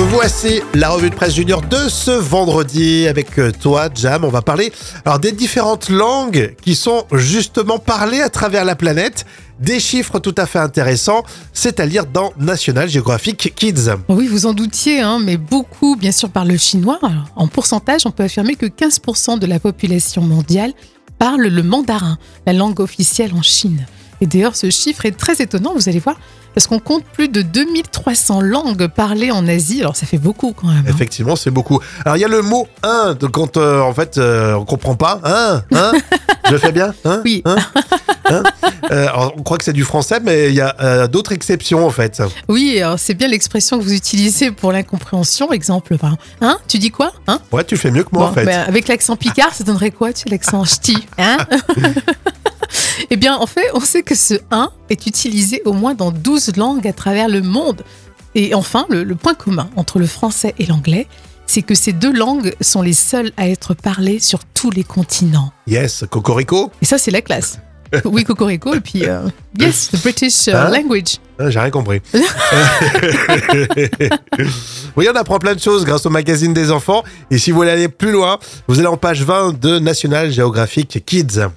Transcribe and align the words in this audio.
Voici 0.00 0.60
la 0.74 0.90
revue 0.90 1.10
de 1.10 1.14
presse 1.16 1.34
junior 1.34 1.60
de 1.60 1.88
ce 1.88 2.12
vendredi 2.12 3.08
avec 3.08 3.36
euh, 3.36 3.50
toi, 3.50 3.88
Jam. 3.92 4.24
On 4.24 4.28
va 4.28 4.42
parler 4.42 4.72
des 5.20 5.32
différentes 5.32 5.88
langues 5.88 6.54
qui 6.62 6.76
sont 6.76 7.04
justement 7.12 7.80
parlées 7.80 8.20
à 8.20 8.28
travers 8.28 8.64
la 8.64 8.76
planète. 8.76 9.26
Des 9.58 9.80
chiffres 9.80 10.20
tout 10.20 10.34
à 10.38 10.46
fait 10.46 10.60
intéressants, 10.60 11.24
c'est 11.52 11.80
à 11.80 11.86
lire 11.86 12.06
dans 12.06 12.32
National 12.38 12.88
Geographic 12.88 13.52
Kids. 13.56 13.90
Oui, 14.08 14.28
vous 14.28 14.46
en 14.46 14.52
doutiez, 14.52 15.00
hein, 15.00 15.18
mais 15.20 15.36
beaucoup, 15.36 15.96
bien 15.96 16.12
sûr, 16.12 16.30
parlent 16.30 16.48
le 16.48 16.56
chinois. 16.56 17.00
En 17.34 17.48
pourcentage, 17.48 18.02
on 18.04 18.12
peut 18.12 18.22
affirmer 18.22 18.54
que 18.54 18.66
15% 18.66 19.40
de 19.40 19.46
la 19.46 19.58
population 19.58 20.22
mondiale 20.22 20.74
parle 21.18 21.42
le 21.42 21.62
mandarin, 21.64 22.18
la 22.46 22.52
langue 22.52 22.78
officielle 22.78 23.34
en 23.34 23.42
Chine. 23.42 23.84
Et 24.20 24.26
d'ailleurs, 24.26 24.56
ce 24.56 24.70
chiffre 24.70 25.04
est 25.06 25.16
très 25.16 25.40
étonnant, 25.42 25.72
vous 25.74 25.88
allez 25.88 25.98
voir, 26.00 26.16
parce 26.54 26.66
qu'on 26.66 26.80
compte 26.80 27.04
plus 27.04 27.28
de 27.28 27.42
2300 27.42 28.40
langues 28.40 28.88
parlées 28.88 29.30
en 29.30 29.46
Asie. 29.46 29.80
Alors, 29.80 29.94
ça 29.96 30.06
fait 30.06 30.18
beaucoup 30.18 30.52
quand 30.52 30.66
même. 30.68 30.78
hein. 30.86 30.90
Effectivement, 30.90 31.36
c'est 31.36 31.50
beaucoup. 31.52 31.78
Alors 32.04 32.16
il 32.16 32.20
y 32.20 32.24
a 32.24 32.28
le 32.28 32.42
mot 32.42 32.66
un 32.82 33.14
de 33.14 33.26
quand 33.26 33.56
euh, 33.56 33.80
en 33.80 33.94
fait 33.94 34.18
euh, 34.18 34.54
on 34.54 34.64
comprend 34.64 34.96
pas. 34.96 35.20
Un, 35.24 35.62
hein? 35.72 35.92
Je 36.50 36.56
fais 36.56 36.72
bien? 36.72 36.94
Hein 37.04 37.22
Oui. 37.24 37.42
Hein 37.44 37.56
Hein 38.30 38.42
Euh, 38.90 39.06
alors, 39.08 39.34
on 39.36 39.42
croit 39.42 39.58
que 39.58 39.64
c'est 39.64 39.72
du 39.72 39.84
français, 39.84 40.18
mais 40.22 40.48
il 40.48 40.54
y 40.54 40.60
a 40.60 40.74
euh, 40.80 41.06
d'autres 41.08 41.32
exceptions 41.32 41.86
en 41.86 41.90
fait. 41.90 42.22
Oui, 42.48 42.80
c'est 42.96 43.14
bien 43.14 43.28
l'expression 43.28 43.78
que 43.78 43.84
vous 43.84 43.92
utilisez 43.94 44.50
pour 44.50 44.72
l'incompréhension. 44.72 45.52
Exemple, 45.52 45.94
enfin, 45.94 46.16
hein 46.40 46.58
Tu 46.68 46.78
dis 46.78 46.90
quoi? 46.90 47.12
Hein 47.26 47.38
Ouais, 47.52 47.64
tu 47.64 47.76
fais 47.76 47.90
mieux 47.90 48.02
que 48.04 48.08
moi 48.12 48.24
Bon, 48.26 48.30
en 48.30 48.34
fait. 48.34 48.44
ben, 48.46 48.64
avec 48.66 48.88
l'accent 48.88 49.16
picard, 49.16 49.52
ça 49.54 49.64
donnerait 49.64 49.90
quoi, 49.90 50.12
tu 50.12 50.28
l'accent 50.28 50.64
ch'ti 50.64 50.96
hein? 51.18 51.36
Eh 53.10 53.16
bien, 53.16 53.36
en 53.36 53.46
fait, 53.46 53.66
on 53.74 53.80
sait 53.80 54.02
que 54.02 54.14
ce 54.14 54.34
1 54.50 54.70
est 54.90 55.06
utilisé 55.06 55.62
au 55.64 55.72
moins 55.72 55.94
dans 55.94 56.10
12 56.10 56.56
langues 56.56 56.86
à 56.86 56.92
travers 56.92 57.28
le 57.28 57.42
monde. 57.42 57.82
Et 58.34 58.54
enfin, 58.54 58.86
le, 58.88 59.04
le 59.04 59.14
point 59.14 59.34
commun 59.34 59.70
entre 59.76 59.98
le 59.98 60.06
français 60.06 60.54
et 60.58 60.66
l'anglais, 60.66 61.06
c'est 61.46 61.62
que 61.62 61.74
ces 61.74 61.92
deux 61.92 62.12
langues 62.12 62.54
sont 62.60 62.82
les 62.82 62.92
seules 62.92 63.32
à 63.36 63.48
être 63.48 63.74
parlées 63.74 64.20
sur 64.20 64.40
tous 64.44 64.70
les 64.70 64.84
continents. 64.84 65.52
Yes, 65.66 66.04
Cocorico. 66.08 66.70
Et 66.82 66.84
ça, 66.84 66.98
c'est 66.98 67.10
la 67.10 67.22
classe. 67.22 67.58
Oui, 68.04 68.22
Cocorico, 68.24 68.74
et 68.74 68.80
puis, 68.80 69.06
euh, 69.06 69.22
yes, 69.58 69.90
the 69.90 70.02
British 70.02 70.46
uh, 70.46 70.50
Hein 70.50 70.68
language. 70.70 71.16
Ah, 71.38 71.48
J'ai 71.48 71.58
rien 71.58 71.70
compris. 71.70 72.02
oui, 74.96 75.08
on 75.10 75.16
apprend 75.16 75.38
plein 75.38 75.54
de 75.54 75.60
choses 75.60 75.86
grâce 75.86 76.04
au 76.04 76.10
magazine 76.10 76.52
des 76.52 76.70
enfants. 76.70 77.02
Et 77.30 77.38
si 77.38 77.50
vous 77.50 77.56
voulez 77.58 77.70
aller 77.70 77.88
plus 77.88 78.12
loin, 78.12 78.38
vous 78.66 78.78
allez 78.78 78.88
en 78.88 78.96
page 78.96 79.22
20 79.22 79.58
de 79.58 79.78
National 79.78 80.30
Geographic 80.30 81.02
Kids. 81.06 81.48